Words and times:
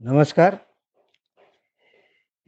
नमस्कार. 0.00 0.54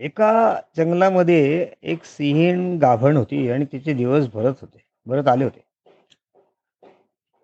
एका 0.01 0.61
जंगलामध्ये 0.77 1.39
एक 1.83 2.05
सिंहीण 2.05 2.79
गाभण 2.79 3.17
होती 3.17 3.51
आणि 3.51 3.65
तिचे 3.65 3.93
दिवस 3.93 4.27
भरत 4.27 4.61
होते 4.61 4.79
भरत 5.07 5.29
आले 5.29 5.45
होते. 5.45 5.61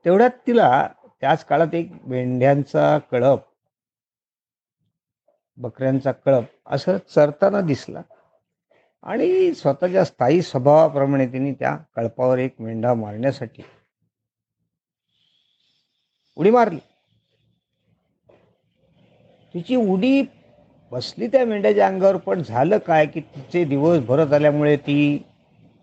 तेवढ्यात 0.04 0.30
तिला 0.46 0.88
त्याच 1.20 1.44
काळात 1.44 1.74
एक 1.74 1.90
मेंढ्यांचा 2.06 2.98
कळप, 3.10 3.40
बकऱ्यांचा 5.58 6.12
कळप 6.12 6.44
असं 6.66 6.98
चरताना 7.08 7.60
दिसला 7.60 8.02
आणि 9.02 9.54
स्वतःच्या 9.54 10.04
स्थायी 10.04 10.42
स्वभावाप्रमाणे 10.42 11.26
तिने 11.26 11.52
त्या 11.52 11.76
कळपावर 11.96 12.38
एक 12.38 12.60
मेंढा 12.60 12.94
मारण्यासाठी 12.94 13.62
उडी 16.36 16.50
मारली. 16.50 16.78
तिची 19.54 19.76
उडी 19.76 20.22
बसली 20.92 21.26
त्या 21.26 21.44
मेंढ्याच्या 21.44 21.86
अंगावर 21.86 22.16
पण 22.16 22.42
झालं 22.42 22.78
काय 22.78 23.06
की 23.06 23.20
तिचे 23.20 23.64
दिवस 23.64 23.98
भरत 23.98 24.32
आल्यामुळे 24.32 24.76
ती 24.76 25.22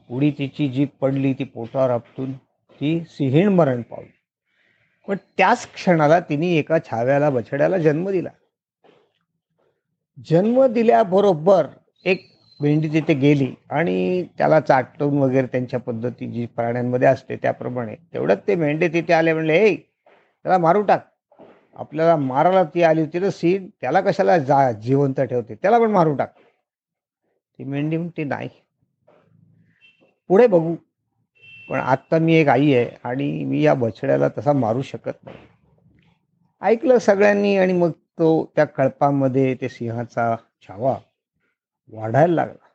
उडी 0.10 0.32
तिची 0.32 0.68
जी 0.68 0.86
पडली 1.02 1.34
ती 1.34 1.44
पोटावर 1.44 1.90
आपटून 1.90 2.32
ती 2.32 3.00
सिंहीण 3.10 3.48
मरण 3.48 3.82
पावली. 3.82 4.10
पण 5.08 5.18
त्याच 5.38 5.68
क्षणाला 5.74 6.20
तिने 6.20 6.48
एका 6.48 6.78
छाव्याला 6.80 7.30
बछड्याला 7.30 7.78
जन्म 7.78 8.10
दिला. 8.10 8.30
जन्म 10.30 10.66
दिल्याबरोबर 10.66 11.68
एक 12.06 12.26
मेंढी 12.60 12.88
तिथे 12.94 13.14
गेली 13.14 13.54
आणि 13.70 14.24
त्याला 14.38 14.60
चाटून 14.60 15.18
वगैरे 15.18 15.48
त्यांच्या 15.48 15.80
पद्धती 15.80 16.28
जी 16.28 16.46
प्राण्यांमध्ये 16.46 17.08
असते 17.08 17.36
त्याप्रमाणे 17.36 17.96
तेवढ्यात 18.14 18.38
ते 18.48 18.56
मेंढे 18.56 18.88
तिथे 18.88 19.14
आले 19.14 19.34
म्हणले 19.34 19.58
हे 19.60 19.76
त्याला 19.76 20.58
मारू 20.58 20.82
टाक. 20.82 21.11
आपल्याला 21.82 22.16
मारायला 22.16 22.64
ती 22.64 22.84
आली 22.84 23.02
होती 23.02 23.22
तर 23.22 23.30
सीन 23.30 23.70
त्याला 23.82 24.02
कशाला 24.02 24.38
जा 24.38 24.72
जिवंत 24.72 25.22
ठेवते? 25.22 25.56
त्याला 25.56 25.80
पण 25.80 25.92
मारून 25.92 26.16
टाक. 26.16 26.34
ती 27.58 27.64
मेंढी 27.64 27.98
म्हणते 27.98 28.24
नाही. 28.24 28.50
पुढे 30.28 30.48
बघू. 30.48 30.76
पण 31.70 31.80
आत्ता 31.80 32.18
मी 32.18 32.34
एक 32.36 32.48
आई 32.48 32.74
आहे 32.74 32.90
आणि 33.04 33.46
मी 33.46 33.62
या 33.62 33.74
बछड्याला 33.74 34.28
तसा 34.38 34.54
मारू 34.54 34.82
शकत 34.82 35.24
नाही. 35.24 35.38
ऐकलं 36.62 36.98
सगळ्यांनी 36.98 37.58
आणि 37.58 37.74
मग 37.74 37.92
तो 37.92 38.52
त्या 38.56 38.66
कळपामध्ये 38.66 39.56
ते 39.62 39.70
सिंहाचा 39.70 40.36
छावा 40.62 40.98
वाढायला 41.94 42.36
लागला. 42.36 42.68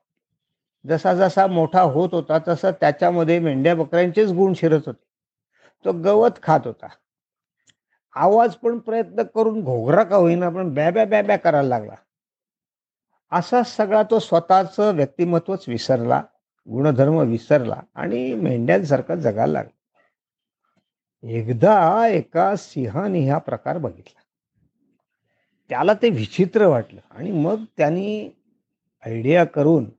जसा 0.86 1.14
जसा 1.14 1.46
मोठा 1.46 1.80
होत 1.80 2.08
होता 2.12 2.38
तसा 2.48 2.70
त्याच्यामध्ये 2.70 3.38
मेंढ्या 3.38 3.74
बकऱ्यांचेच 3.74 4.30
गुण 4.30 4.52
शिरत 4.54 4.80
होते. 4.86 5.04
तो 5.84 5.92
गवत 5.92 6.30
खात 6.42 6.60
होता. 6.64 6.86
आवाज 8.16 8.54
पण 8.54 8.78
प्रयत्न 8.78 9.22
करून 9.34 9.60
घोगरा 9.62 10.02
का 10.04 10.16
होईना 10.16 10.48
पण 10.48 10.72
ब्या 10.74 10.90
ब्या 11.04 11.36
करायला 11.36 11.68
लागला. 11.68 11.94
असा 13.32 13.62
सगळा 13.62 14.02
तो 14.10 14.18
स्वतःचं 14.18 14.94
व्यक्तिमत्वच 14.94 15.64
विसरला 15.68 16.22
गुणधर्म 16.68 17.18
विसरला 17.18 17.80
आणि 17.94 18.34
मेंढ्यांसारखा 18.34 19.14
जगायला 19.14 19.52
लागला. 19.52 19.74
एकदा 21.22 22.06
एका 22.08 22.54
सिंहाने 22.56 23.28
हा 23.30 23.38
प्रकार 23.38 23.78
बघितला. 23.78 24.20
त्याला 25.70 25.94
ते 25.94 26.08
विचित्र 26.10 26.66
वाटलं 26.66 27.00
आणि 27.10 27.30
मग 27.32 27.64
त्यांनी 27.76 28.30
आयडिया 29.04 29.44
करून 29.44 29.90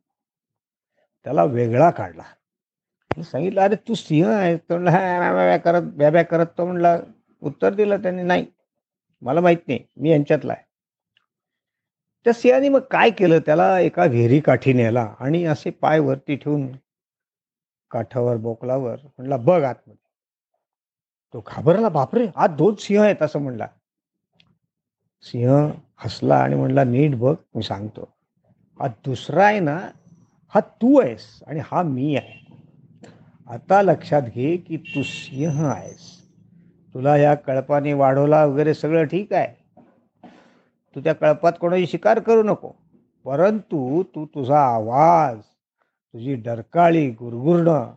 त्याला 1.25 1.43
वेगळा 1.43 1.89
काढला. 1.89 2.23
सांगितलं 3.23 3.61
अरे 3.61 3.75
तू 3.87 3.93
सिंह 3.93 4.27
आहे. 4.29 4.55
तो 4.57 4.77
म्हणला 4.77 5.57
करत 5.57 5.81
ब्याब्या 5.81 6.23
करत. 6.23 6.45
तो 6.57 6.65
म्हणला 6.65 6.97
उत्तर 7.41 7.73
दिलं 7.73 8.01
त्यांनी 8.01 8.23
नाही 8.23 8.45
मला 9.21 9.41
माहीत 9.41 9.57
नाही 9.67 9.79
मी 9.97 10.09
यांच्यातला 10.09 10.53
आहे. 10.53 10.63
त्या 12.25 12.33
सिंहाने 12.33 12.69
मग 12.69 12.79
काय 12.79 13.09
केलं? 13.09 13.39
त्याला 13.39 13.79
एका 13.79 14.05
विहिरी 14.05 14.39
काठी 14.39 14.73
नेला 14.73 15.13
आणि 15.19 15.45
असे 15.45 15.69
पाय 15.69 15.99
वरती 15.99 16.35
ठेवून 16.35 16.67
काठावर 17.91 18.37
बोकलावर 18.37 18.95
म्हणला 18.95 19.37
बघ 19.37 19.63
आतमध्ये. 19.63 20.07
तो 21.33 21.43
घाबरला 21.47 21.89
बापरे 21.89 22.27
आत 22.35 22.49
दोन 22.49 22.75
सिंह 22.75 23.03
आहेत 23.03 23.21
असं 23.21 23.39
म्हणला. 23.39 23.67
सिंह 25.21 25.71
हसला 25.97 26.35
आणि 26.35 26.55
म्हणला 26.55 26.83
नीट 26.83 27.15
बघ 27.15 27.35
मी 27.55 27.63
सांगतो. 27.63 28.09
हा 28.79 28.87
दुसरा 28.87 29.45
आहे 29.45 29.59
ना 29.59 29.89
हा 30.47 30.59
तू 30.59 30.99
आहेस 31.01 31.43
आणि 31.47 31.59
हा 31.71 31.81
मी 31.81 32.15
आहे. 32.15 32.45
आता 33.47 33.81
लक्षात 33.81 34.21
घे 34.21 34.57
की 34.57 34.77
तू 34.77 35.03
सिंह 35.03 35.65
आहेस. 35.65 36.16
तुला 36.97 37.13
ह्या 37.13 37.35
कळपाने 37.35 37.93
वाढवला 37.93 38.45
वगैरे 38.45 38.73
सगळं 38.73 39.03
ठीक 39.03 39.33
आहे. 39.33 39.81
तू 40.95 40.99
त्या 40.99 41.13
कळपात 41.13 41.53
कोणाची 41.61 41.87
शिकार 41.87 42.19
करू 42.19 42.43
नको. 42.43 42.71
परंतु 43.25 44.03
तू 44.03 44.25
तुझा 44.25 44.59
आवाज 44.59 45.39
तुझी 46.13 46.35
डरकाळी 46.35 47.09
गुरगुरणं 47.09 47.93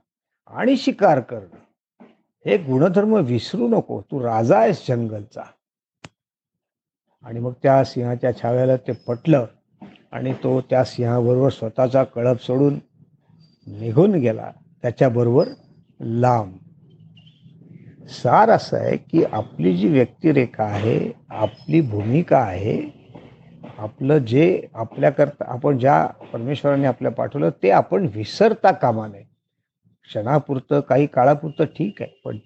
आणि 0.46 0.76
शिकार 0.76 1.20
करणं 1.20 2.06
हे 2.46 2.56
गुणधर्म 2.56 3.14
विसरू 3.14 3.68
नको. 3.68 4.00
तू 4.00 4.22
राजा 4.22 4.58
आहेस 4.58 4.88
जंगलचा. 4.88 5.42
आणि 7.22 7.40
मग 7.40 7.52
त्या 7.62 7.84
सिंहाच्या 7.84 8.36
छाव्याला 8.36 8.76
ते 8.76 8.92
पटलं 8.92 9.46
आणि 10.12 10.32
तो 10.32 10.60
त्या 10.60 10.84
सिंहाबरोबर 10.84 11.48
स्वतःचा 11.48 12.04
कळप 12.04 12.40
सोडून 12.40 12.74
निघून 13.66 14.12
गेला. 14.12 14.50
त्याच्याबरोबर 14.82 15.48
लांब. 16.00 16.52
सार 18.08 18.50
असं 18.50 18.76
आहे 18.76 18.96
की 18.96 19.24
आपली 19.24 19.76
जी 19.76 19.88
व्यक्तिरेखा 19.88 20.64
आहे 20.64 21.12
आपली 21.30 21.80
भूमिका 21.80 22.38
आहे 22.38 22.80
आपलं 23.78 24.18
जे 24.18 24.66
आपल्याकरता 24.74 25.44
आपण 25.52 25.78
ज्या 25.78 26.06
परमेश्वराने 26.32 26.86
आपल्या 26.86 27.12
पाठवलं 27.12 27.50
ते 27.62 27.70
आपण 27.70 28.06
विसरता 28.14 28.72
कामा 28.72 29.06
नये. 29.08 29.22
क्षणापुरतं 30.02 30.80
काही 30.80 31.06
काळापुरतं 31.06 31.64
ठीक 31.64 32.02
आहे 32.02 32.20
पण 32.24 32.38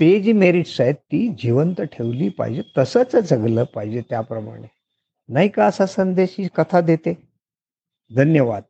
ते 0.00 0.20
जी 0.20 0.32
मेरिट्स 0.32 0.80
आहेत 0.80 0.94
ती 0.94 1.28
जिवंत 1.38 1.80
ठेवली 1.80 2.28
पाहिजे 2.28 2.62
तसंच 2.78 3.16
जगलं 3.16 3.64
पाहिजे 3.64 4.00
त्याप्रमाणे. 4.10 4.66
नाही 5.28 5.48
का 5.48 5.66
असा 5.66 5.86
संदेश 5.86 6.34
ही 6.38 6.48
कथा 6.56 6.80
देते? 6.80 7.14
धन्यवाद. 8.10 8.62